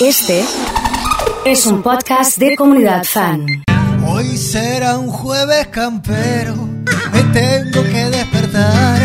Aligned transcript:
Este 0.00 0.42
es 1.44 1.66
un 1.66 1.82
podcast 1.82 2.38
de 2.38 2.56
comunidad 2.56 3.04
fan. 3.04 3.44
Hoy 4.06 4.34
será 4.38 4.96
un 4.96 5.08
jueves 5.08 5.66
campero, 5.66 6.56
me 7.12 7.22
tengo 7.34 7.82
que 7.82 8.04
despertar. 8.06 8.98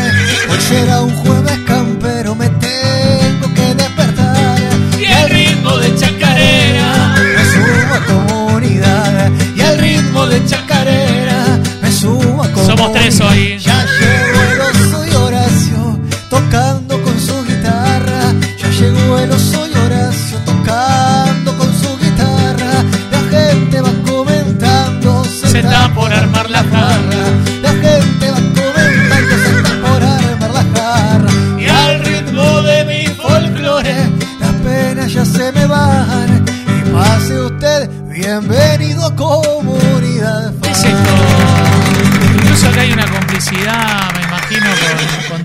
Hoy 0.49 0.59
será 0.61 1.01
un 1.01 1.13
jueves 1.17 1.59
campero, 1.67 2.33
me 2.35 2.47
tengo 2.47 3.53
que 3.53 3.75
despertar. 3.75 4.57
Y 4.97 5.03
el 5.03 5.29
ritmo 5.31 5.77
de 5.77 5.95
chacarera, 5.95 7.15
Me 7.17 7.45
sumo 7.51 7.93
a 7.93 8.05
comunidad 8.05 9.31
y 9.53 9.61
al 9.61 9.77
ritmo 9.77 10.27
de 10.27 10.45
chacarera 10.45 11.59
me 11.81 11.91
sumo 11.91 12.41
a 12.41 12.51
comunidad. 12.51 12.77
Somos 12.77 12.93
tres 12.93 13.19
hoy. 13.19 13.59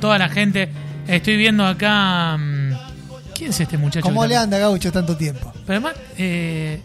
Toda 0.00 0.18
la 0.18 0.28
gente. 0.28 0.68
Estoy 1.06 1.36
viendo 1.36 1.64
acá. 1.66 2.36
mm, 2.38 2.72
¿Quién 3.34 3.50
es 3.50 3.60
este 3.60 3.78
muchacho? 3.78 4.04
¿Cómo 4.04 4.26
le 4.26 4.36
anda, 4.36 4.58
Gaucho, 4.58 4.90
tanto 4.92 5.16
tiempo? 5.16 5.52
Pero 5.66 5.78
además, 5.78 5.94
eh, 6.18 6.80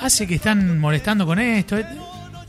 hace 0.00 0.26
que 0.26 0.34
están 0.36 0.78
molestando 0.78 1.24
con 1.26 1.38
esto. 1.38 1.76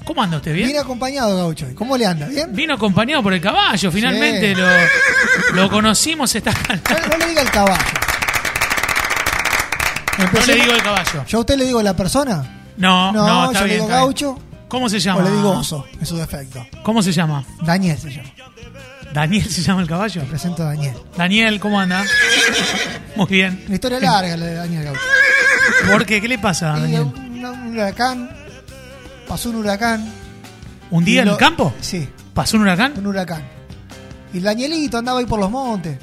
¿Cómo 0.05 0.22
anda 0.22 0.38
usted? 0.38 0.53
¿Bien? 0.53 0.67
Viene 0.67 0.80
acompañado, 0.81 1.38
Gaucho. 1.38 1.66
¿Cómo 1.75 1.97
le 1.97 2.05
anda? 2.05 2.27
¿Bien? 2.27 2.53
Vino 2.53 2.73
acompañado 2.73 3.23
por 3.23 3.33
el 3.33 3.39
caballo, 3.41 3.89
finalmente 3.91 4.53
Sí. 4.53 4.61
lo, 4.61 5.61
lo 5.63 5.69
conocimos, 5.69 6.33
está 6.35 6.52
No, 6.52 7.07
no 7.07 7.17
le 7.17 7.27
diga 7.29 7.41
el 7.41 7.50
caballo. 7.52 7.83
No 10.17 10.45
le 10.45 10.55
digo 10.55 10.73
el 10.73 10.83
caballo. 10.83 11.25
¿Yo 11.27 11.38
a 11.38 11.41
usted 11.41 11.55
le 11.57 11.66
digo 11.66 11.81
la 11.81 11.95
persona? 11.95 12.44
No, 12.77 13.11
no, 13.11 13.25
No, 13.27 13.45
está 13.45 13.59
yo 13.61 13.66
le 13.67 13.73
bien. 13.73 13.77
digo 13.77 13.83
está 13.85 13.95
bien. 13.97 14.05
gaucho 14.05 14.39
¿Cómo 14.67 14.89
se 14.89 14.97
o 14.97 15.00
llama? 15.00 15.22
le 15.23 15.31
digo 15.31 15.52
oso, 15.52 15.85
en 16.00 16.05
su 16.05 16.17
defecto. 16.17 16.66
¿Cómo 16.83 17.02
se 17.02 17.11
llama? 17.11 17.44
Daniel 17.61 17.97
se 17.97 18.09
llama. 18.09 18.29
¿Daniel 19.14 19.45
se 19.50 19.61
llama 19.61 19.81
el 19.81 19.88
caballo? 19.88 20.23
Presento 20.25 20.64
a 20.64 20.67
Daniel. 20.67 20.95
Daniel, 21.17 21.59
¿cómo 21.59 21.80
anda? 21.80 22.03
Muy 23.16 23.28
bien. 23.28 23.64
Una 23.67 23.75
historia 23.75 24.00
larga 24.00 24.36
la 24.38 24.45
de 24.45 24.53
Daniel 24.56 24.83
Gaucho. 24.86 25.00
¿Por 25.92 26.06
qué? 26.06 26.19
¿Qué 26.22 26.28
le 26.28 26.39
pasa 26.39 26.73
a 26.73 26.80
Y 26.80 26.81
Daniel? 26.81 27.02
un, 27.03 27.45
un 27.45 27.67
huracán, 27.73 28.30
pasó 29.28 29.50
un 29.52 29.58
huracán. 29.58 30.11
¿Un 30.89 31.06
día 31.06 31.22
en 31.22 31.28
lo- 31.28 31.34
el 31.34 31.38
campo? 31.38 31.73
Sí, 31.81 32.08
¿Pasó 32.34 32.58
un 32.58 32.64
huracán? 32.64 32.94
un 32.97 33.06
huracán. 33.08 33.44
Y 34.34 34.38
el 34.38 34.44
Danielito 34.44 34.97
andaba 34.97 35.19
ahí 35.19 35.25
por 35.25 35.39
los 35.39 35.52
montes, 35.52 35.97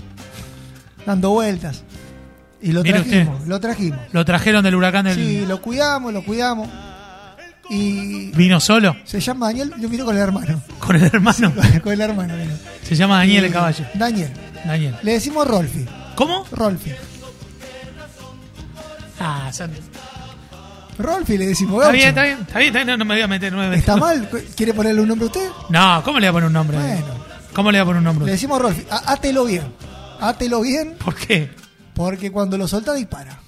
dando 1.05 1.31
vueltas. 1.31 1.83
Y 2.63 2.73
lo 2.73 2.83
Mire 2.83 3.01
trajimos, 3.03 3.37
usted. 3.39 3.49
lo 3.49 3.61
trajimos. 3.61 3.99
Lo 4.13 4.25
trajeron 4.25 4.63
del 4.63 4.75
huracán 4.75 5.07
del... 5.07 5.15
Sí, 5.17 5.45
lo 5.47 5.61
cuidamos, 5.63 6.13
lo 6.13 6.23
cuidamos. 6.25 6.69
Y 7.71 8.33
¿Vino 8.33 8.61
solo? 8.61 8.97
se 9.05 9.21
llama 9.21 9.47
Daniel, 9.47 9.73
yo 9.79 9.89
vino 9.89 10.05
con 10.05 10.15
el 10.17 10.23
hermano. 10.23 10.61
¿Con 10.91 10.97
el 10.97 11.05
hermano? 11.07 11.53
con 11.85 11.93
el 11.93 12.01
hermano 12.01 12.37
vino. 12.37 12.53
Se 12.83 12.97
llama 12.97 13.19
Daniel 13.19 13.45
el 13.45 13.53
caballo. 13.53 13.85
Daniel. 13.95 14.33
Daniel. 14.65 14.97
Le 15.05 15.13
decimos 15.13 15.47
Rolfi. 15.47 15.87
¿Cómo? 16.17 16.45
Rolfi. 16.51 16.91
Ah, 19.21 19.51
san- 19.53 19.71
Rolfi 20.99 21.39
le 21.39 21.47
decimos 21.47 21.81
está 21.83 21.93
bien, 21.93 22.09
está 22.09 22.23
bien, 22.25 22.39
está 22.41 22.59
bien, 22.59 22.75
está 22.77 22.85
bien, 22.85 22.99
no, 22.99 23.05
me 23.05 23.15
voy 23.15 23.23
a 23.23 23.29
meter, 23.29 23.53
meter. 23.53 23.75
¿Está 23.75 23.97
mal? 23.97 24.29
¿Quiere 24.57 24.75
ponerle 24.75 25.01
un 25.03 25.07
nombre 25.07 25.27
a 25.27 25.31
usted? 25.31 25.49
No, 25.69 26.03
¿cómo 26.05 26.19
le 26.19 26.27
voy 26.27 26.31
a 26.31 26.33
poner 26.33 26.47
un 26.49 26.53
nombre? 26.55 26.77
Bueno. 26.77 27.25
¿Cómo 27.55 27.71
le 27.71 27.79
voy 27.79 27.83
a 27.83 27.87
poner 27.87 27.99
un 27.99 28.05
nombre? 28.05 28.27
Le 28.27 28.33
decimos 28.33 28.61
Rolfi. 28.61 28.85
Á- 28.91 29.13
Átelo 29.13 29.45
bien. 29.45 29.73
Átelo 30.21 30.61
bien 30.61 30.97
¿Por 30.97 31.15
qué? 31.15 31.51
porque 31.95 32.33
cuando 32.33 32.59
lo 32.59 32.67
solta 32.67 32.95
dispara. 32.95 33.39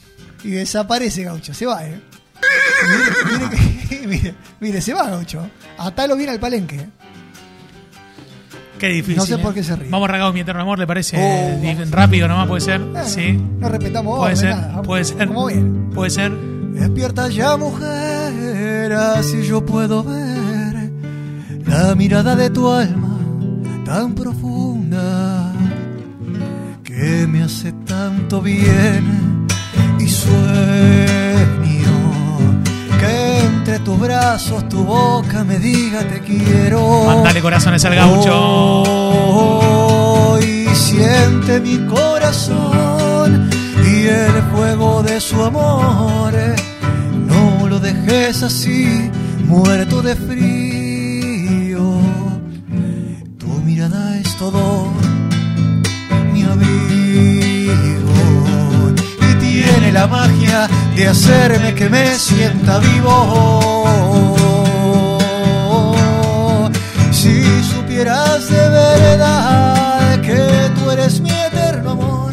Y 0.45 0.51
desaparece 0.51 1.25
Gaucho. 1.25 1.53
Se 1.53 1.67
va, 1.67 1.85
¿eh? 1.85 2.01
Mire, 3.31 3.49
mire, 3.91 4.07
mire, 4.07 4.35
mire, 4.61 4.81
se 4.81 4.95
va 4.95 5.11
Gaucho. 5.11 5.51
Atalo 5.79 6.15
bien 6.17 6.31
al 6.31 6.39
palenque. 6.39 6.87
¿Eh? 8.83 8.89
Qué 8.89 8.89
difícil. 8.89 9.17
No 9.17 9.27
sé 9.27 9.35
¿eh? 9.35 9.39
por 9.39 9.55
qué 9.55 9.63
se 9.63 9.77
ríe. 9.77 9.91
Vamos 9.91 10.09
arrancado 10.09 10.33
mi 10.33 10.41
eterno 10.41 10.63
amor, 10.63 10.79
¿le 10.79 10.87
parece? 10.87 11.17
Oh. 11.19 11.85
Rápido 11.91 12.29
nomás 12.29 12.49
puede 12.49 12.61
ser. 12.61 12.81
Bueno, 12.81 13.09
sí. 13.09 13.41
No 13.59 13.69
respetamos 13.69 14.19
Puede 14.19 14.37
ser, 14.37 14.57
nada. 14.57 14.83
Puede 14.83 15.05
ser. 15.05 15.29
Como 15.29 15.47
bien. 15.47 15.91
Puede 15.95 16.11
ser. 16.11 16.33
Despierta 16.33 17.29
ya, 17.29 17.57
mujer, 17.57 18.93
así 18.93 19.43
yo 19.43 19.65
puedo 19.65 20.03
ver 20.03 20.91
la 21.67 21.95
mirada 21.95 22.35
de 22.35 22.51
tu 22.51 22.69
alma 22.69 23.19
tan 23.85 24.15
profunda 24.15 25.53
que 26.83 27.27
me 27.29 27.43
hace 27.43 27.73
tanto 27.87 28.41
bien 28.41 29.47
y 29.99 30.07
que 30.07 31.62
entre 33.73 33.85
tus 33.87 33.99
brazos 33.99 34.69
tu 34.69 34.85
boca 34.85 35.45
me 35.45 35.59
diga 35.59 36.01
te 36.01 36.21
quiero. 36.21 37.05
Mándale 37.07 37.41
corazones 37.41 37.83
al 37.85 37.95
gaucho. 37.95 38.83
Hoy 40.33 40.67
siente 40.75 41.59
mi 41.61 41.79
corazón 41.87 43.49
y 43.83 44.09
el 44.09 44.43
fuego 44.53 45.03
de 45.03 45.21
su 45.21 45.43
amor. 45.43 46.35
No 47.27 47.67
lo 47.67 47.79
dejes 47.79 48.43
así, 48.43 49.11
muerto 49.47 50.03
de 50.03 50.17
frío. 50.17 51.95
Tu 53.39 53.47
mirada 53.65 54.19
es 54.19 54.37
todo 54.37 54.89
mi 56.33 56.43
abrigo 56.43 57.42
la 59.93 60.07
magia 60.07 60.69
de 60.97 61.09
hacerme 61.09 61.75
que 61.75 61.89
me 61.89 62.19
sienta 62.19 62.79
vivo. 62.79 63.15
Si 67.11 67.45
supieras 67.63 68.49
de 68.49 68.69
verdad 68.69 70.21
que 70.21 70.71
tú 70.77 70.91
eres 70.91 71.21
mi 71.21 71.31
eterno 71.31 71.91
amor 71.91 72.33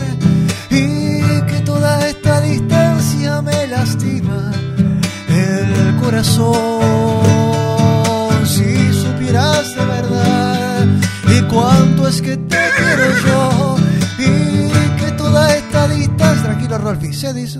y 0.69 1.41
que 1.49 1.61
toda 1.65 2.07
esta 2.07 2.41
distancia 2.41 3.41
me 3.41 3.67
lastima 3.67 4.51
el 5.27 5.95
corazón. 6.01 7.19
Si 8.45 8.93
supieras 8.93 9.75
de 9.75 9.85
verdad 9.85 10.85
y 11.35 11.41
cuánto 11.43 12.07
es 12.07 12.21
que 12.21 12.37
te 12.37 12.57
quiero 12.77 13.05
yo 13.25 13.38
Rolfi, 17.19 17.27
se 17.27 17.33
dice. 17.33 17.59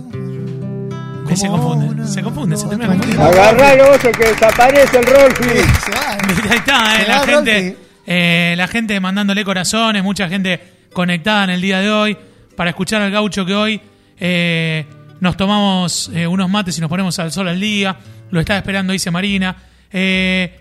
Ahí 1.30 1.36
se 1.36 1.48
confunde, 1.48 2.08
se 2.08 2.24
confunde, 2.24 2.58
se 2.58 2.68
termina 2.68 2.90
Tranquilo. 2.90 3.24
Agarralo 3.24 3.92
oso 3.92 4.12
que 4.12 4.30
desaparece 4.30 4.98
el 4.98 5.06
Rolfi. 5.06 5.44
Sí. 5.44 5.92
Ahí 6.50 6.58
está, 6.58 7.02
eh, 7.02 7.08
la 7.08 7.20
gente, 7.26 7.78
eh, 8.06 8.54
la 8.58 8.68
gente 8.68 9.00
mandándole 9.00 9.46
corazones, 9.46 10.04
mucha 10.04 10.28
gente 10.28 10.60
conectada 10.94 11.44
en 11.44 11.50
el 11.52 11.62
día 11.62 11.80
de 11.80 11.92
hoy 11.92 12.18
para 12.56 12.72
escuchar 12.72 13.02
al 13.02 13.12
gaucho 13.12 13.46
que 13.46 13.54
hoy 13.54 13.82
eh, 14.20 14.86
nos 15.20 15.38
tomamos 15.38 16.10
eh, 16.14 16.26
unos 16.26 16.50
mates 16.50 16.78
y 16.78 16.82
nos 16.82 16.90
ponemos 16.90 17.18
al 17.20 17.32
sol 17.32 17.48
al 17.48 17.60
día. 17.60 17.96
Lo 18.32 18.40
está 18.40 18.58
esperando, 18.58 18.94
dice 18.94 19.12
Marina. 19.12 19.56
Eh, 19.92 20.60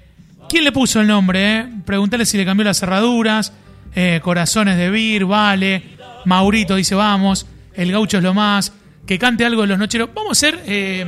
¿Quién 0.48 0.64
le 0.64 0.72
puso 0.72 1.00
el 1.00 1.06
nombre? 1.06 1.58
Eh? 1.58 1.66
Preguntale 1.84 2.24
si 2.26 2.36
le 2.36 2.44
cambió 2.44 2.64
las 2.64 2.78
cerraduras. 2.78 3.52
Eh, 3.94 4.20
corazones 4.22 4.76
de 4.76 4.90
Vir, 4.90 5.24
Vale. 5.24 5.82
Maurito 6.24 6.76
dice 6.76 6.94
vamos. 6.94 7.46
El 7.74 7.92
gaucho 7.92 8.18
es 8.18 8.22
lo 8.22 8.34
más. 8.34 8.72
Que 9.08 9.18
cante 9.18 9.44
algo 9.44 9.62
de 9.62 9.68
los 9.68 9.78
nocheros. 9.78 10.10
Vamos 10.14 10.28
a 10.28 10.32
hacer. 10.32 10.60
eh, 10.66 11.02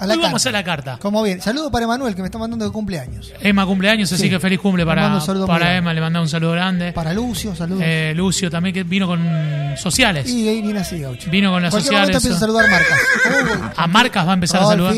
A 0.00 0.06
la 0.06 0.14
hoy 0.14 0.20
vamos 0.20 0.42
carta. 0.42 0.48
a 0.48 0.52
la 0.60 0.64
carta. 0.64 0.98
Como 1.00 1.22
bien. 1.22 1.40
Saludo 1.40 1.70
para 1.70 1.84
Emanuel 1.84 2.12
que 2.16 2.22
me 2.22 2.26
está 2.26 2.38
mandando 2.38 2.64
de 2.64 2.72
cumpleaños. 2.72 3.32
Emma 3.40 3.64
cumpleaños, 3.64 4.12
así 4.12 4.24
Sí. 4.24 4.30
que 4.30 4.40
feliz 4.40 4.58
cumple 4.58 4.84
para, 4.84 5.20
para. 5.46 5.76
Emma, 5.76 5.94
le 5.94 6.00
mandamos 6.00 6.26
un 6.26 6.30
saludo 6.30 6.50
grande. 6.52 6.92
Para 6.92 7.14
Lucio, 7.14 7.54
saludos. 7.54 7.82
Eh, 7.86 8.12
Lucio 8.16 8.50
también 8.50 8.74
que 8.74 8.82
vino 8.82 9.06
con 9.06 9.24
sociales. 9.76 10.28
y 10.28 10.48
ahí 10.48 10.60
viene 10.60 10.80
así, 10.80 10.98
Gaucho. 11.00 11.30
Vino 11.30 11.52
con 11.52 11.62
las 11.62 11.70
Cualquier 11.70 11.92
sociales. 11.94 12.16
empieza 12.16 12.36
a 12.36 12.40
saludar 12.40 12.68
marcas. 12.68 12.98
Uy, 13.26 13.68
A 13.76 13.86
Marcas 13.86 14.26
va 14.26 14.30
a 14.32 14.34
empezar 14.34 14.62
a 14.62 14.66
saludar. 14.66 14.94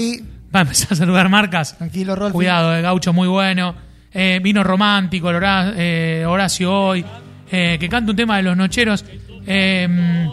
Va 0.54 0.60
a 0.60 0.62
empezar 0.62 0.88
a 0.92 0.96
saludar 0.96 1.28
Marcas. 1.28 1.76
Tranquilo, 1.76 2.16
Rolfi. 2.16 2.32
Cuidado, 2.32 2.74
el 2.74 2.80
gaucho 2.82 3.12
muy 3.12 3.28
bueno. 3.28 3.74
Eh, 4.14 4.40
vino 4.42 4.64
romántico, 4.64 5.28
el 5.28 5.36
Hora- 5.36 5.74
eh, 5.76 6.24
Horacio 6.26 6.72
hoy. 6.72 7.04
Eh, 7.50 7.76
que 7.78 7.88
canta 7.90 8.10
un 8.12 8.16
tema 8.16 8.38
de 8.38 8.42
los 8.44 8.56
nocheros. 8.56 9.04
Eh, 9.46 10.26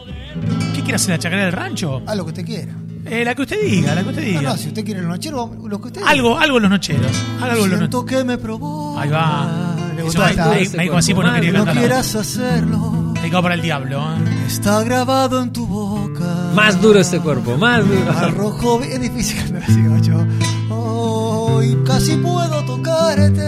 ¿Qué 0.84 0.88
quiere 0.88 0.96
hacer 0.98 1.10
la 1.12 1.20
chacarera 1.20 1.46
del 1.46 1.54
rancho? 1.54 2.02
Haz 2.06 2.18
lo 2.18 2.26
que 2.26 2.30
usted 2.32 2.46
quiera. 2.46 2.74
Eh, 3.06 3.24
la 3.26 3.36
que 3.36 3.42
usted 3.44 3.62
diga, 3.62 3.96
la 3.96 4.04
que 4.04 4.10
usted 4.10 4.22
No, 4.22 4.28
diga. 4.40 4.42
no, 4.52 4.58
si 4.58 4.68
usted 4.68 4.84
quiere 4.86 5.00
el 5.02 5.08
nochero, 5.08 5.52
lo 5.66 5.80
que 5.82 5.88
usted 5.88 6.02
Algo, 6.06 6.38
algo 6.38 6.58
en 6.58 6.64
los 6.64 6.72
nocheros. 6.72 7.12
Haga 7.42 7.54
algo 7.54 7.66
en 7.66 7.72
los 7.72 7.80
Siento 7.80 8.02
nocheros. 8.02 8.22
que 8.22 8.26
me 8.28 8.38
provoca. 8.38 9.02
Ahí 9.02 9.10
va. 9.10 9.76
Le 9.96 10.04
gustó 10.04 10.22
me- 10.24 10.84
dijo 10.84 10.98
así 10.98 11.14
porque 11.14 11.30
no 11.30 11.36
quería 11.36 11.52
No 11.54 11.66
cantar. 11.66 11.78
quieras 11.84 12.16
hacerlo. 12.16 12.78
Me 12.80 12.90
dijo 12.90 13.14
dedicado 13.22 13.44
para 13.44 13.56
el 13.56 13.62
diablo. 13.62 14.02
¿eh? 14.02 14.46
Está 14.48 14.84
grabado 14.84 15.42
en 15.42 15.54
tu 15.54 15.66
boca. 15.68 16.52
Más 16.56 16.82
duro 16.82 17.00
ese 17.00 17.20
cuerpo, 17.20 17.58
más 17.58 17.88
duro. 17.88 18.12
Al 18.18 18.34
rojo 18.36 18.80
bien 18.80 19.02
difícil 19.02 19.38
cantar 19.38 19.64
así, 19.64 19.82
gacho. 19.84 20.28
Hoy 20.70 21.78
casi 21.86 22.18
puedo 22.18 22.64
tocarte 22.66 23.44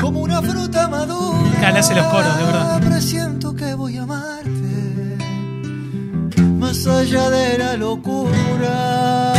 como 0.00 0.20
una 0.20 0.42
fruta 0.42 0.88
madura. 0.88 1.58
Acá 1.58 1.70
le 1.70 1.78
hace 1.78 1.94
los 1.94 2.06
coros, 2.06 2.36
de 2.38 2.44
verdad. 2.44 2.80
Presiento 2.82 3.53
más 6.74 6.86
allá 6.86 7.30
de 7.30 7.58
la 7.58 7.76
locura. 7.76 9.34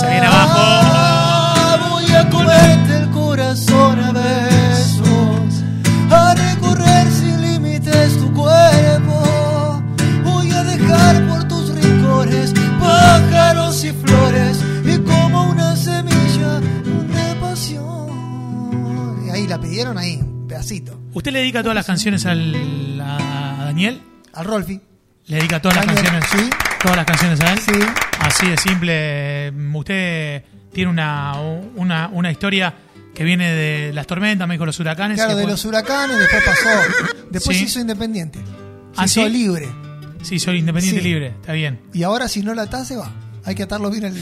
Se 0.00 0.08
viene 0.08 0.26
abajo. 0.26 1.88
Voy 1.90 2.10
a 2.12 2.28
comerte 2.28 2.96
el 2.96 3.10
corazón 3.10 4.00
a 4.00 4.12
besos, 4.12 5.62
a 6.10 6.34
recorrer 6.34 7.10
sin 7.12 7.40
límites 7.42 8.18
tu 8.18 8.32
cuerpo. 8.32 9.82
Voy 10.24 10.50
a 10.50 10.64
dejar 10.64 11.28
por 11.28 11.46
tus 11.46 11.70
rincones 11.74 12.52
pájaros 12.80 13.84
y 13.84 13.92
flores 13.92 14.58
y 14.84 14.98
como 14.98 15.50
una 15.50 15.76
semilla 15.76 16.60
de 16.60 17.34
pasión. 17.40 19.26
Y 19.26 19.30
ahí 19.30 19.46
la 19.46 19.60
pidieron 19.60 19.96
ahí, 19.96 20.16
un 20.16 20.48
pedacito. 20.48 20.98
¿Usted 21.12 21.32
le 21.32 21.38
dedica 21.40 21.62
todas 21.62 21.76
las 21.76 21.86
canciones 21.86 22.26
al, 22.26 23.00
a 23.00 23.64
Daniel? 23.66 24.02
Al 24.32 24.44
Rolfi. 24.44 24.80
¿Le 25.26 25.36
dedica 25.36 25.62
todas 25.62 25.76
las 25.76 25.86
canciones? 25.86 26.24
sí. 26.32 26.50
¿Todas 26.82 26.96
las 26.96 27.06
canciones 27.06 27.40
a 27.40 27.52
él? 27.52 27.58
Sí. 27.60 27.72
Así 28.20 28.48
de 28.48 28.56
simple. 28.56 29.52
Usted 29.74 30.42
tiene 30.72 30.90
una, 30.90 31.34
una, 31.76 32.08
una 32.12 32.30
historia 32.30 32.72
que 33.14 33.24
viene 33.24 33.52
de 33.52 33.92
las 33.92 34.06
tormentas, 34.06 34.46
me 34.48 34.54
dijo 34.54 34.64
los 34.66 34.78
huracanes. 34.80 35.16
Claro, 35.18 35.36
de 35.36 35.46
los 35.46 35.64
huracanes, 35.64 36.18
después 36.18 36.42
pasó. 36.44 36.68
Después 37.30 37.56
Sí. 37.56 37.64
se 37.64 37.70
hizo 37.70 37.80
independiente. 37.80 38.38
Se 38.38 38.44
¿Ah, 38.96 39.04
hizo 39.04 39.24
sí? 39.24 39.30
libre. 39.30 39.68
Sí, 40.22 40.38
soy 40.38 40.58
independiente 40.58 41.00
Sí. 41.02 41.08
libre, 41.08 41.28
está 41.28 41.52
bien. 41.52 41.80
Y 41.92 42.02
ahora 42.02 42.28
si 42.28 42.42
no 42.42 42.54
la 42.54 42.62
atás 42.62 42.88
se 42.88 42.96
va. 42.96 43.10
Hay 43.44 43.54
que 43.54 43.62
atarlo 43.62 43.90
bien 43.90 44.04
al, 44.06 44.14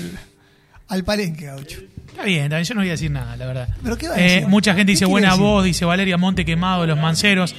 al 0.89 1.05
palenque, 1.05 1.47
gaucho. 1.47 1.81
Está 2.09 2.23
bien, 2.25 2.45
está 2.45 2.57
bien, 2.57 2.65
yo 2.65 2.75
no 2.75 2.81
voy 2.81 2.89
a 2.89 2.93
decir 2.93 3.11
nada, 3.11 3.37
la 3.37 3.47
verdad. 3.47 3.69
¿Pero 3.83 3.97
qué 3.99 4.09
va 4.09 4.15
a 4.15 4.19
Eh, 4.19 4.23
decir? 4.23 4.49
mucha 4.49 4.73
gente 4.75 4.87
¿Qué 4.91 4.93
dice 4.95 5.05
buena 5.05 5.29
decir? 5.31 5.43
voz, 5.43 5.65
dice 5.65 5.85
Valeria 5.85 6.17
Monte 6.17 6.45
quemado 6.45 6.83
de 6.83 6.89
los 6.89 6.99
manceros. 6.99 7.55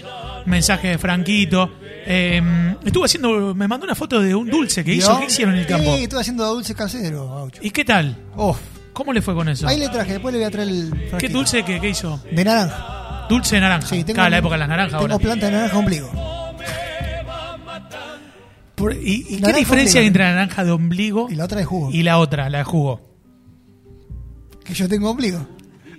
Mensaje 0.50 0.90
de 0.90 0.98
Franquito. 0.98 1.72
Eh, 2.06 2.42
estuvo 2.84 3.06
haciendo, 3.06 3.54
me 3.56 3.68
mandó 3.68 3.86
una 3.86 3.96
foto 3.96 4.20
de 4.22 4.34
un 4.36 4.50
dulce 4.50 4.84
que 4.84 4.94
hizo. 4.96 5.18
¿Qué 5.20 5.26
hicieron 5.26 5.54
en 5.56 5.62
el 5.62 5.68
campo? 5.68 5.96
Sí, 5.96 6.04
estuve 6.04 6.22
haciendo 6.22 6.46
dulce 6.54 6.76
casero, 6.76 7.28
gaucho. 7.30 7.62
¿Y 7.64 7.70
qué 7.72 7.86
tal? 7.86 8.18
¿Cómo 8.94 9.14
le 9.14 9.22
fue 9.22 9.34
con 9.36 9.48
eso? 9.48 9.68
Ahí 9.68 9.78
le 9.80 9.88
traje, 9.90 10.14
después 10.14 10.34
le 10.34 10.40
voy 10.40 10.48
a 10.48 10.52
traer 10.52 10.68
el. 10.70 10.94
¿Qué 11.18 11.30
dulce 11.30 11.64
que, 11.64 11.80
que 11.80 11.90
hizo? 11.90 12.22
De 12.32 12.44
naranja. 12.44 13.28
Dulce 13.30 13.56
de 13.56 13.62
naranja. 13.62 13.88
Sí, 13.88 14.04
tengo. 14.04 14.16
Claro, 14.16 14.30
la 14.32 14.38
época 14.40 14.56
de 14.56 14.60
las 14.60 14.70
naranjas 14.70 15.00
Tengo 15.00 15.14
ahora. 15.14 15.24
planta 15.24 15.46
de 15.46 15.52
naranja 15.54 15.78
ombligo. 15.78 16.12
Por- 18.76 18.94
¿Y, 18.96 19.26
y 19.30 19.42
qué 19.42 19.54
diferencia 19.54 20.00
hay 20.02 20.08
entre 20.08 20.24
la 20.24 20.32
naranja 20.32 20.64
de 20.64 20.72
ombligo 20.72 21.28
Y 21.30 21.36
la 21.36 21.44
otra 21.46 21.60
de 21.60 21.66
jugo. 21.66 21.90
y 21.92 22.02
la 22.04 22.18
otra, 22.18 22.50
la 22.50 22.60
de 22.60 22.64
jugo? 22.64 23.02
Que 24.64 24.74
yo 24.74 24.88
tengo 24.88 25.10
ombligo. 25.12 25.46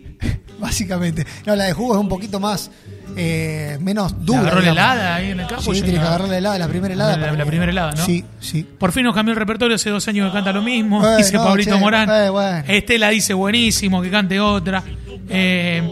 Básicamente. 0.58 1.26
No, 1.46 1.56
la 1.56 1.64
de 1.64 1.72
jugo 1.72 1.94
es 1.94 2.00
un 2.00 2.08
poquito 2.08 2.40
más. 2.40 2.70
Eh, 3.16 3.78
menos 3.80 4.12
¿Le 4.12 4.18
dura. 4.24 4.40
agarró 4.40 4.60
la 4.60 4.70
helada 4.70 5.14
ahí 5.16 5.30
en 5.30 5.40
el 5.40 5.46
campo? 5.46 5.74
Sí, 5.74 5.82
tiene 5.82 5.98
que 5.98 6.06
agarrar 6.06 6.28
la 6.28 6.38
helada, 6.38 6.58
la 6.58 6.68
primera 6.68 6.94
helada. 6.94 7.16
La- 7.16 7.32
la 7.32 7.44
primera 7.44 7.70
helada, 7.70 7.92
¿no? 7.92 8.04
Sí, 8.04 8.24
sí. 8.38 8.62
Por 8.78 8.92
fin 8.92 9.04
nos 9.04 9.14
cambió 9.14 9.32
el 9.32 9.38
repertorio, 9.38 9.74
hace 9.76 9.90
dos 9.90 10.06
años 10.08 10.28
que 10.28 10.32
canta 10.34 10.52
lo 10.52 10.62
mismo, 10.62 11.00
Bueno, 11.00 11.16
dice 11.16 11.36
Pablito 11.36 11.74
che, 11.74 11.80
Morán. 11.80 12.08
eh, 12.10 12.30
bueno. 12.30 12.64
Estela 12.68 13.08
dice 13.10 13.34
buenísimo, 13.34 14.00
que 14.02 14.10
cante 14.10 14.38
otra. 14.40 14.82
Eh, 15.28 15.82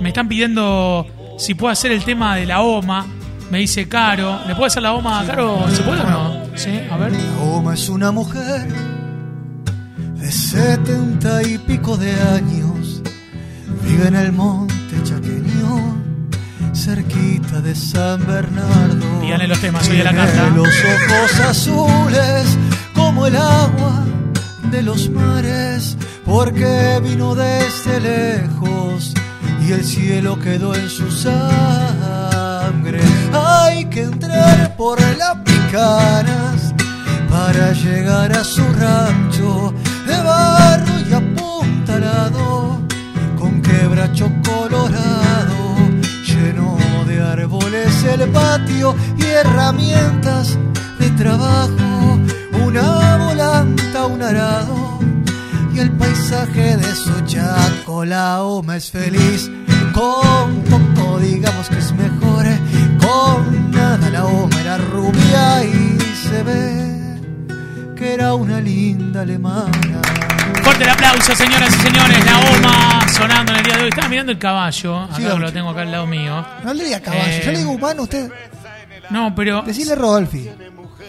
me 0.00 0.08
están 0.08 0.28
pidiendo 0.28 1.06
si 1.38 1.54
puedo 1.54 1.72
hacer 1.72 1.92
el 1.92 2.04
tema 2.04 2.36
de 2.36 2.46
la 2.46 2.60
OMA. 2.62 3.06
Me 3.50 3.58
dice 3.58 3.88
Caro. 3.88 4.40
¿Le 4.46 4.54
puedo 4.54 4.66
hacer 4.66 4.82
la 4.82 4.92
OMA 4.92 5.20
a 5.20 5.24
Caro? 5.26 5.64
¿Se 5.70 5.82
puede 5.82 6.02
o 6.02 6.10
no? 6.10 6.42
Sí, 6.54 6.80
a 6.90 6.96
ver. 6.98 7.12
La 7.12 7.42
Oma 7.42 7.74
es 7.74 7.88
una 7.88 8.12
mujer 8.12 8.66
de 10.16 10.30
setenta 10.32 11.42
y 11.42 11.58
pico 11.58 11.96
de 11.96 12.12
años. 12.12 13.02
Vive 13.84 14.08
en 14.08 14.16
el 14.16 14.32
monte 14.32 14.74
chaqueño, 15.02 15.37
cerquita 16.78 17.60
de 17.60 17.74
San 17.74 18.24
Bernardo. 18.26 19.20
Díganle 19.20 19.48
los 19.48 19.60
temas, 19.60 19.88
oye 19.88 20.04
la 20.04 20.10
Tiene 20.10 20.26
carta. 20.26 20.50
Los 20.50 20.68
ojos 20.68 21.40
azules 21.40 22.58
como 22.94 23.26
el 23.26 23.36
agua 23.36 24.04
de 24.70 24.82
los 24.82 25.10
mares, 25.10 25.96
porque 26.24 27.00
vino 27.02 27.34
desde 27.34 28.00
lejos 28.00 29.12
y 29.66 29.72
el 29.72 29.84
cielo 29.84 30.38
quedó 30.38 30.74
en 30.74 30.88
su 30.88 31.10
sangre. 31.10 33.00
Hay 33.32 33.84
que 33.86 34.02
entrar 34.02 34.76
por 34.76 35.00
las 35.16 35.36
picanas 35.38 36.74
para 37.28 37.72
llegar 37.72 38.32
a 38.32 38.44
su 38.44 38.62
rancho 38.74 39.74
patio 48.38 48.94
y 49.16 49.24
herramientas 49.24 50.56
de 50.98 51.10
trabajo. 51.22 52.18
Una 52.66 53.16
volanta 53.16 54.06
un 54.06 54.22
arado 54.22 54.98
y 55.74 55.78
el 55.80 55.90
paisaje 55.92 56.76
de 56.76 56.94
su 56.94 57.14
chaco 57.24 58.04
la 58.04 58.42
oma 58.42 58.76
es 58.76 58.90
feliz 58.90 59.50
con 59.92 60.62
poco 60.70 61.18
digamos 61.18 61.68
que 61.68 61.78
es 61.78 61.92
mejor. 61.92 62.44
Con 63.04 63.70
nada 63.70 64.10
la 64.10 64.24
oma 64.24 64.60
era 64.60 64.76
rubia 64.78 65.64
y 65.64 65.98
se 66.28 66.42
ve 66.42 66.88
que 67.96 68.14
era 68.14 68.34
una 68.34 68.60
linda 68.60 69.22
alemana. 69.22 70.00
Fuerte 70.62 70.84
el 70.84 70.90
aplauso, 70.90 71.34
señoras 71.34 71.74
y 71.76 71.80
señores. 71.80 72.24
La 72.24 72.38
OMA 72.38 72.97
sonando 73.18 73.52
en 73.52 73.58
el 73.58 73.64
día 73.64 73.76
de 73.76 73.82
hoy. 73.84 73.88
Estaba 73.88 74.08
mirando 74.08 74.32
el 74.32 74.38
caballo. 74.38 74.98
Acá 75.02 75.16
Sí, 75.16 75.22
lo 75.22 75.52
tengo 75.52 75.70
acá 75.70 75.82
al 75.82 75.90
lado 75.92 76.06
mío. 76.06 76.44
no 76.64 76.74
le 76.74 76.84
diga 76.84 77.00
caballo 77.00 77.24
Eh, 77.26 77.42
yo 77.44 77.52
le 77.52 77.58
digo 77.58 77.70
humano 77.72 78.02
usted 78.04 78.30
No, 79.10 79.34
pero 79.34 79.62
decirle 79.62 79.94
Rodolfi 79.94 80.48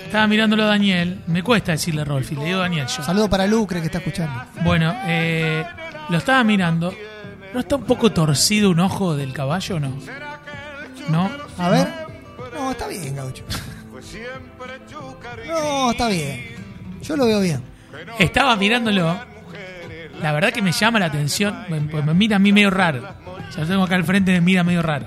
estaba 0.06 0.26
mirándolo 0.26 0.64
a 0.64 0.68
Daniel. 0.68 1.22
Me 1.28 1.44
cuesta 1.44 1.74
decirle 1.74 2.04
Rolfi. 2.04 2.36
Le 2.36 2.46
digo 2.46 2.60
Daniel 2.60 2.88
yo. 2.88 3.04
saludo 3.04 3.30
para 3.30 3.46
Lucre 3.46 3.80
que 3.80 3.86
está 3.86 4.00
escuchando 4.00 4.44
Bueno, 4.64 4.92
eh, 5.06 5.64
lo 6.10 6.18
estaba 6.18 6.44
mirando. 6.44 6.92
¿No 7.54 7.60
está 7.60 7.76
un 7.76 7.84
poco 7.84 8.12
torcido 8.12 8.72
un 8.72 8.80
ojo 8.80 9.16
del 9.16 9.34
caballo 9.34 9.76
o 9.76 9.80
no? 9.80 9.94
¿No? 11.10 11.30
A 11.60 11.70
ver. 11.70 11.88
No, 12.56 12.72
está 12.72 12.88
bien, 12.88 13.16
gaucho. 13.16 13.44
No, 15.48 15.92
está 15.92 16.08
bien. 16.08 16.56
Yo 17.02 17.16
lo 17.16 17.26
veo 17.26 17.40
bien. 17.42 17.62
Estaba 18.18 18.56
mirándolo. 18.56 19.16
La 20.22 20.32
verdad 20.32 20.52
que 20.52 20.62
me 20.62 20.72
llama 20.72 21.00
la 21.00 21.06
atención. 21.08 21.56
Me, 21.70 21.80
pues 21.82 22.04
me 22.06 22.14
mira 22.14 22.36
a 22.36 22.40
mí 22.40 22.52
medio 22.52 22.70
raro. 22.70 23.02
Ya 23.56 23.62
lo 23.62 23.68
tengo 23.68 23.84
acá 23.84 23.96
al 23.96 24.04
frente, 24.04 24.32
me 24.34 24.42
mira 24.42 24.64
medio 24.64 24.82
raro. 24.82 25.06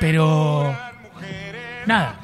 Pero. 0.00 0.76
Nada. 1.86 2.16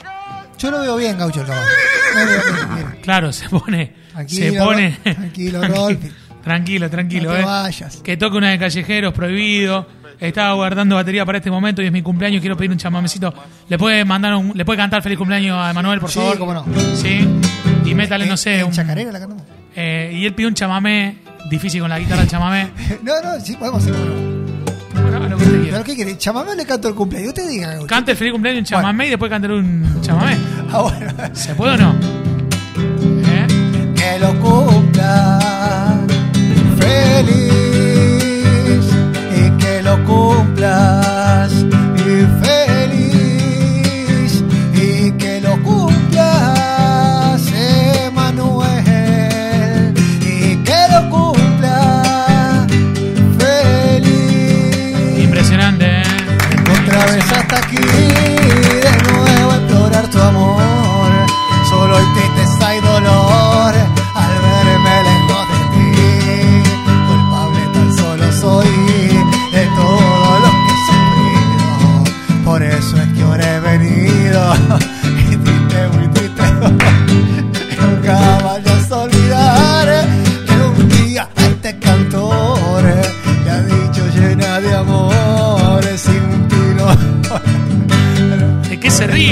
Yo 0.59 0.71
lo 0.71 0.80
veo 0.80 0.97
bien, 0.97 1.16
gaucho, 1.18 1.40
el 1.42 1.47
caballo. 1.47 1.68
Lo 2.14 2.26
veo 2.26 2.42
bien, 2.42 2.75
mira. 2.75 2.97
Claro, 3.02 3.33
se 3.33 3.49
pone. 3.49 3.95
Tranquilo, 4.12 4.52
se 4.52 4.59
pone. 4.59 4.90
Tranquilo. 5.02 5.61
Tranquilo, 6.45 6.88
tranquilo, 6.88 7.30
No 7.30 7.35
te 7.37 7.42
eh. 7.42 7.45
vayas. 7.45 7.97
Que 7.99 8.16
toque 8.16 8.37
una 8.38 8.50
de 8.50 8.59
callejeros 8.59 9.12
prohibido. 9.12 9.87
Estaba 10.18 10.54
guardando 10.54 10.95
batería 10.97 11.25
para 11.26 11.38
este 11.38 11.50
momento 11.50 11.83
y 11.83 11.87
es 11.87 11.92
mi 11.92 12.00
cumpleaños. 12.02 12.40
Quiero 12.40 12.57
pedir 12.57 12.71
un 12.71 12.78
chamamecito. 12.78 13.35
¿Le 13.68 13.76
puede 13.78 14.04
mandar 14.04 14.35
un, 14.35 14.52
le 14.54 14.64
puede 14.64 14.78
cantar 14.78 15.02
feliz 15.02 15.18
cumpleaños 15.18 15.57
a 15.59 15.71
Emanuel, 15.71 16.00
por 16.00 16.11
Sí, 16.11 16.18
favor? 16.18 16.38
cómo 16.38 16.54
no. 16.54 16.64
Sí. 16.95 17.28
Y 17.85 17.95
métale, 17.95 18.25
no 18.26 18.33
¿En- 18.33 18.38
sé, 18.38 18.64
un. 18.64 18.73
chacarera 18.73 19.12
la 19.12 19.18
cantamos? 19.21 19.45
eh, 19.76 20.11
y 20.14 20.25
él 20.26 20.35
pide 20.35 20.49
un 20.49 20.54
chamamé. 20.54 21.18
Difícil 21.49 21.81
con 21.81 21.90
la 21.90 21.99
guitarra 21.99 22.26
chamamé. 22.26 22.71
No, 23.02 23.21
no, 23.23 23.40
sí, 23.40 23.55
podemos 23.57 23.83
hacer 23.83 23.95
uno. 23.95 24.38
Bueno, 25.02 25.28
lo 25.28 25.37
que 25.38 25.45
usted 25.45 25.62
quiera. 25.62 25.76
¿Pero 25.78 25.85
qué 25.85 25.95
quiere? 25.95 26.19
Chamamé 26.19 26.50
o 26.50 26.55
le 26.55 26.67
canto 26.67 26.88
el 26.88 26.95
cumpleaños. 26.95 27.28
Usted 27.28 27.49
diga, 27.49 27.73
gaucho. 27.75 27.87
Cante 27.87 28.11
el 28.12 28.17
feliz 28.17 28.33
cumpleaños 28.33 28.59
en 28.61 28.64
chamamé 28.64 29.07
y 29.07 29.11
después 29.11 29.31
cántale 29.31 29.55
un 29.59 30.00
chamamé. 30.02 30.37
Ah, 30.71 30.83
bueno. 30.83 31.11
¿Se 31.33 31.55
puede 31.55 31.73
o 31.73 31.76
no? 31.78 31.95
¿Eh? 33.25 33.47
Que 33.97 34.19
lo 34.19 34.38
cumpla 34.38 35.38
feliz 36.78 37.48
de 58.37 58.92
nuevo 59.12 59.50
a 59.52 59.56
implorar 59.56 60.08
tu 60.11 60.18
amor 60.20 60.58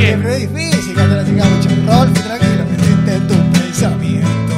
Siempre 0.07 0.37
es 0.37 0.55
difícil 0.55 0.95
cuando 0.95 1.17
la 1.17 1.25
chica 1.25 1.45
mucho 1.47 1.69
Rolf, 1.85 2.13
tranquilo, 2.13 2.65
de 3.07 3.21
tu 3.27 3.51
pensamiento. 3.51 4.55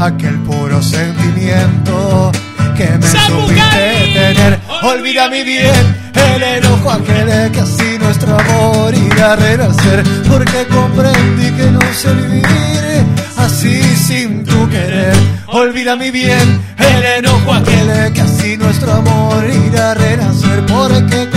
Aquel 0.00 0.38
puro 0.38 0.82
sentimiento 0.82 2.32
que 2.74 2.88
me 2.96 3.06
supiste 3.06 4.10
tener. 4.14 4.58
Olvídame 4.82 5.44
bien 5.44 5.96
el 6.14 6.42
enojo 6.42 6.92
aquel 6.92 7.52
que 7.52 7.60
así 7.60 7.98
nuestro 7.98 8.38
amor 8.38 8.94
irá 8.94 9.34
a 9.34 9.36
renacer. 9.36 10.02
Porque 10.30 10.66
comprendí 10.68 11.50
que 11.50 11.70
no 11.70 11.80
sé 11.92 12.14
vivir 12.14 13.04
así 13.36 13.82
sin 13.82 14.46
tu 14.46 14.66
querer. 14.70 15.14
Olvídame 15.48 16.10
bien 16.10 16.58
el 16.78 17.04
enojo 17.18 17.52
aquel 17.52 18.14
que 18.14 18.20
así 18.22 18.56
nuestro 18.56 18.94
amor 18.94 19.44
irá 19.46 19.90
a 19.90 19.94
renacer. 19.94 20.64
Porque 20.64 21.33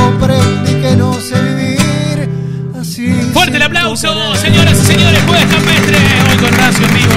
aplauso, 3.93 4.35
señoras 4.35 4.73
y 4.81 4.85
señores, 4.85 5.23
jueves 5.25 5.45
campestre, 5.45 5.97
hoy 6.29 6.37
con 6.37 6.57
Racio 6.59 6.85
en 6.87 6.93
vivo. 6.93 7.13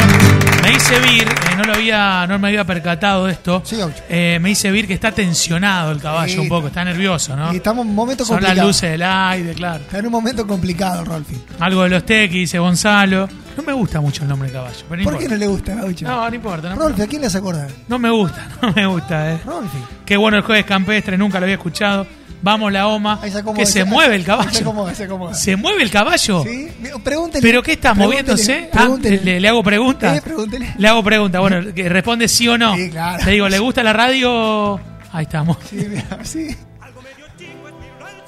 Me 0.62 0.70
dice 0.70 1.00
Vir, 1.00 1.22
eh, 1.28 1.56
no 1.56 1.64
lo 1.64 1.72
había, 1.74 2.26
no 2.28 2.38
me 2.38 2.48
había 2.48 2.64
percatado 2.64 3.26
de 3.26 3.32
esto. 3.32 3.62
Sí. 3.64 3.76
Eh, 4.08 4.38
me 4.40 4.50
dice 4.50 4.70
Vir 4.70 4.86
que 4.86 4.94
está 4.94 5.10
tensionado 5.10 5.90
el 5.90 6.00
caballo 6.00 6.32
Sí. 6.32 6.38
un 6.38 6.48
poco, 6.48 6.68
está 6.68 6.84
nervioso, 6.84 7.34
¿no? 7.34 7.52
Y 7.52 7.56
estamos 7.56 7.84
en 7.84 7.90
un 7.90 7.94
momento 7.96 8.24
Son 8.24 8.36
las 8.36 8.42
complicado. 8.50 8.68
luces 8.68 8.90
del 8.92 9.02
aire, 9.02 9.54
claro. 9.54 9.82
Está 9.82 9.98
en 9.98 10.06
un 10.06 10.12
momento 10.12 10.46
complicado, 10.46 11.04
Rolfi. 11.04 11.36
Algo 11.58 11.82
de 11.82 11.88
los 11.90 12.04
tequis, 12.06 12.40
dice 12.42 12.58
Gonzalo. 12.58 13.28
No 13.56 13.62
me 13.64 13.72
gusta 13.72 14.00
mucho 14.00 14.22
el 14.22 14.28
nombre 14.28 14.48
de 14.48 14.54
caballo, 14.54 14.84
pero 14.88 15.02
no 15.02 15.10
¿Por 15.10 15.18
qué 15.18 15.28
no 15.28 15.36
le 15.36 15.46
gusta, 15.48 15.74
Gaucho? 15.74 16.06
No, 16.06 16.28
no 16.30 16.34
importa. 16.36 16.68
No, 16.70 16.76
Rolfi, 16.76 17.02
¿a 17.02 17.06
quién 17.08 17.20
le 17.22 17.26
hace 17.26 17.38
acordar? 17.38 17.68
no 17.88 17.98
me 17.98 18.10
gusta, 18.10 18.48
no 18.62 18.72
me 18.72 18.86
gusta, 18.86 19.32
eh. 19.32 19.40
Rolfi. 19.44 19.78
Qué 20.06 20.16
bueno 20.16 20.36
el 20.36 20.44
jueves 20.44 20.64
campestre, 20.66 21.18
nunca 21.18 21.40
lo 21.40 21.44
había 21.46 21.56
escuchado. 21.56 22.06
Vamos 22.42 22.72
la 22.72 22.86
OMA. 22.88 23.20
Acomoda, 23.22 23.54
Que 23.58 23.66
se 23.66 23.84
mueve 23.84 24.16
el 24.16 24.20
ahí 24.22 24.24
Se 24.24 24.26
caballo. 24.26 24.60
acomoda, 24.60 24.94
se 24.94 25.04
acomoda. 25.04 25.34
¿Se 25.34 25.56
mueve 25.56 25.82
el 25.82 25.90
caballo? 25.90 26.42
¿Sí? 26.42 26.68
Pregúntele. 27.04 27.42
¿Pero 27.42 27.62
qué 27.62 27.72
está 27.72 27.92
Pregúntele, 27.94 28.22
moviéndose? 28.22 28.68
Ah, 28.72 28.76
Pregúntele. 28.78 29.20
le, 29.24 29.40
le 29.40 29.48
hago. 29.48 29.60
Eh, 29.60 29.62
pregúntele. 29.62 30.74
Le 30.78 30.88
hago 30.88 31.02
preguntas. 31.04 31.40
Bueno, 31.40 31.72
que 31.74 31.88
responde 31.88 32.28
sí 32.28 32.48
o 32.48 32.56
no. 32.56 32.74
Sí, 32.76 32.90
claro. 32.90 33.24
Le 33.24 33.32
digo, 33.32 33.48
¿le 33.48 33.58
gusta 33.58 33.82
la 33.82 33.92
radio? 33.92 34.80
Ahí 35.12 35.24
estamos. 35.24 35.58
Sí, 35.68 35.86
mira, 35.88 36.18
sí. 36.22 36.56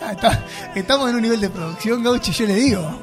Ah, 0.05 0.13
está- 0.13 0.45
estamos 0.75 1.09
en 1.11 1.17
un 1.17 1.23
nivel 1.23 1.41
de 1.41 1.49
producción, 1.49 2.03
Gaucho, 2.03 2.33
yo 2.33 2.47
le 2.47 2.55
digo. 2.55 2.99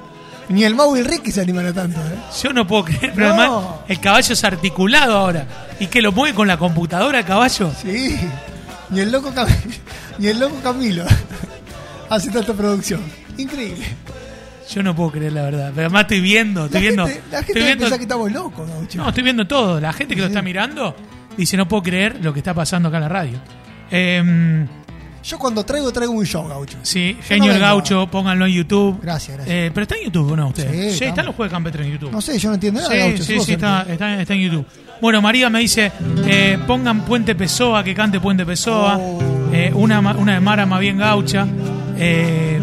Ni 0.49 0.63
el 0.63 0.73
Mau 0.75 0.95
y 0.95 0.99
el 0.99 1.05
Ricky 1.05 1.31
se 1.31 1.41
animan 1.41 1.67
a 1.67 1.73
tanto, 1.73 1.99
¿eh? 2.01 2.15
Yo 2.43 2.51
no 2.51 2.65
puedo 2.67 2.85
creer, 2.85 3.13
pero 3.15 3.27
No. 3.29 3.33
además 3.35 3.63
el 3.87 3.99
caballo 3.99 4.33
es 4.33 4.43
articulado 4.43 5.17
ahora. 5.17 5.45
¿Y 5.79 5.87
que 5.87 6.01
lo 6.01 6.11
mueve 6.11 6.35
con 6.35 6.47
la 6.47 6.57
computadora 6.57 7.19
el 7.19 7.25
caballo? 7.25 7.71
Sí. 7.81 8.19
Ni 8.89 8.99
el 9.01 9.11
loco 9.11 9.31
Camilo. 9.33 9.57
Ni 10.19 10.27
el 10.27 10.39
loco 10.39 10.55
Camilo. 10.61 11.05
Hace 12.09 12.31
tanta 12.31 12.53
producción. 12.53 13.01
Increíble. 13.37 13.85
Yo 14.73 14.83
no 14.83 14.95
puedo 14.95 15.11
creer 15.11 15.33
la 15.33 15.43
verdad. 15.43 15.71
Pero 15.73 15.87
además 15.87 16.01
estoy 16.03 16.21
viendo, 16.21 16.65
estoy 16.65 16.81
la 16.81 16.81
viendo. 16.81 17.07
gente, 17.07 17.21
la 17.31 17.37
gente 17.37 17.51
estoy 17.53 17.63
viendo 17.75 17.97
que 17.97 18.03
estamos 18.03 18.31
locos, 18.31 18.69
Gaucho. 18.69 18.97
no, 18.99 19.09
estoy 19.09 19.23
viendo 19.23 19.47
todo. 19.47 19.79
La 19.79 19.93
gente 19.93 20.15
que 20.15 20.21
lo 20.21 20.27
está 20.27 20.41
mirando 20.41 20.95
dice, 21.37 21.57
no 21.57 21.67
puedo 21.67 21.81
creer 21.83 22.17
lo 22.23 22.33
que 22.33 22.39
está 22.39 22.53
pasando 22.53 22.89
acá 22.89 22.97
en 22.97 23.03
la 23.03 23.09
radio. 23.09 23.39
Em, 23.89 24.67
Yo 25.23 25.39
cuando 25.39 25.63
traigo, 25.65 25.91
traigo 25.91 26.13
un 26.13 26.25
show, 26.25 26.47
Gaucho. 26.47 26.77
sí, 26.83 27.15
Yo 27.19 27.23
genio 27.23 27.47
no 27.47 27.53
el 27.53 27.59
gaucho, 27.59 28.07
pónganlo 28.11 28.45
en 28.45 28.53
YouTube. 28.53 28.99
Gracias, 29.01 29.37
gracias. 29.37 29.55
Eh, 29.55 29.71
pero 29.73 29.83
está 29.83 29.95
en 29.95 30.03
YouTube, 30.05 30.31
¿o 30.31 30.35
¿no? 30.35 30.47
Ustedes. 30.49 30.93
Sí, 30.93 30.99
Sí, 30.99 31.05
están 31.05 31.25
los 31.25 31.35
jueves 31.35 31.51
campestres 31.51 31.85
en 31.87 31.93
YouTube. 31.93 32.11
No 32.11 32.21
sé, 32.21 32.37
yo 32.37 32.49
no 32.49 32.55
entiendo 32.55 32.81
nada, 32.81 32.91
Sí, 32.93 32.99
Gaucho. 32.99 33.23
sí, 33.23 33.39
sí, 33.39 33.51
está, 33.53 33.79
entendés. 33.81 33.93
está, 33.93 34.21
está 34.21 34.33
en 34.35 34.39
YouTube. 34.41 34.65
Bueno, 35.01 35.21
María 35.21 35.49
me 35.49 35.59
dice, 35.59 35.91
eh, 36.27 36.59
pongan 36.67 37.01
Puente 37.05 37.33
Pessoa, 37.33 37.83
que 37.83 37.95
cante 37.95 38.19
Puente 38.19 38.45
Pessoa. 38.45 38.97
Oh. 38.99 39.38
Eh, 39.51 39.71
una, 39.73 39.99
una 39.99 40.33
de 40.33 40.39
Mara 40.39 40.65
más 40.65 40.79
bien 40.79 40.97
gaucha. 40.97 41.47
Eh, 41.97 42.59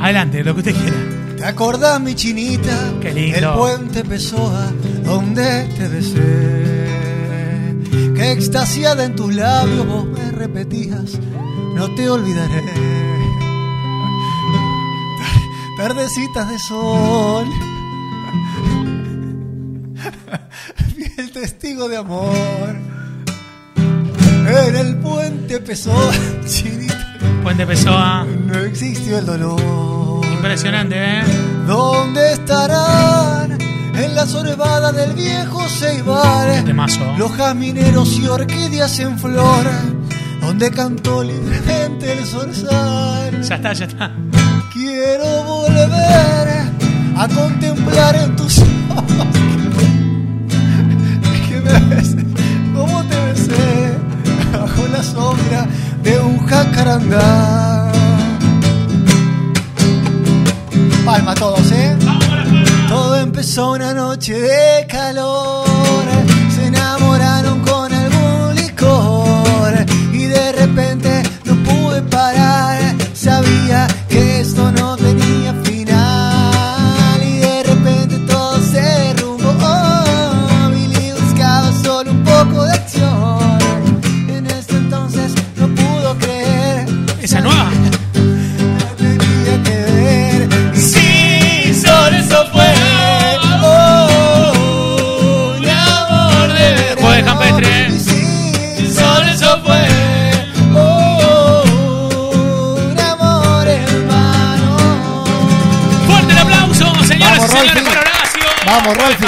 adelante, 0.00 0.42
lo 0.44 0.54
que 0.54 0.60
usted 0.60 0.74
quiera. 0.74 0.96
¿Te 1.36 1.44
acordás, 1.44 2.00
mi 2.00 2.14
chinita? 2.14 2.92
Qué 3.00 3.12
lindo. 3.12 3.68
El 3.68 3.78
puente 3.78 4.04
Pessoa, 4.04 4.70
donde 5.04 5.64
te 5.76 5.88
besé. 5.88 6.92
Que 8.14 8.32
extasiada 8.32 9.04
en 9.04 9.16
tus 9.16 9.34
labios 9.34 9.86
vos 9.86 10.06
me 10.06 10.30
repetías, 10.30 11.18
no 11.74 11.92
te 11.94 12.08
olvidaré. 12.08 12.62
Tar- 15.18 15.76
Tardecitas 15.88 16.48
de 16.48 16.58
sol. 16.60 17.46
Fiel 20.96 21.32
testigo 21.32 21.88
de 21.88 21.96
amor. 21.96 22.76
En 24.52 24.76
el 24.76 24.96
puente 24.96 25.60
Pessoa, 25.60 26.12
chinita, 26.46 27.16
Puente 27.42 27.66
Pessoa. 27.66 28.24
no 28.24 28.58
existió 28.58 29.18
el 29.18 29.24
dolor. 29.24 30.24
Impresionante, 30.26 30.94
¿eh? 30.96 31.22
¿Dónde 31.66 32.34
estarán? 32.34 33.58
En 33.94 34.14
la 34.14 34.26
sorbada 34.26 34.92
del 34.92 35.14
viejo 35.14 35.66
Ceibar. 35.68 36.64
Temazo. 36.64 37.00
Los 37.16 37.32
jazmineros 37.32 38.18
y 38.18 38.26
orquídeas 38.26 38.98
en 38.98 39.18
flor. 39.18 39.66
Donde 40.42 40.70
cantó 40.70 41.22
libremente 41.22 42.12
el 42.12 42.26
zorzal. 42.26 43.42
Ya 43.42 43.54
está, 43.54 43.72
ya 43.72 43.84
está. 43.86 44.14
Quiero 44.72 45.44
volver 45.44 46.48
a 47.16 47.28
contemplar 47.28 48.16
en 48.16 48.36
tus 48.36 48.58
ojos. 48.58 49.31
De 56.02 56.20
un 56.20 56.38
jacarandá. 56.46 57.90
Palma 61.04 61.34
todos, 61.34 61.72
¿eh? 61.72 61.96
Todo 62.88 63.16
empezó 63.16 63.72
una 63.72 63.92
noche 63.94 64.34
de 64.34 64.86
calor. 64.88 66.06
Se 66.54 66.66
enamoraron 66.66 67.60
con 67.62 67.92
algún 67.92 68.54
licor. 68.54 69.74
Y 70.12 70.24
de 70.26 70.52
repente 70.52 71.22
no 71.46 71.54
pude 71.64 72.02
parar. 72.02 72.94
Sabía 73.12 73.88
que 74.08 74.40
esto 74.40 74.70
no 74.70 74.91
Fuerte 108.94 109.21